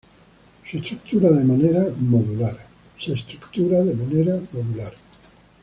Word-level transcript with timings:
Se 0.65 0.77
estructura 0.79 1.29
de 1.31 1.43
manera 1.45 1.85
"modular". 1.99 2.57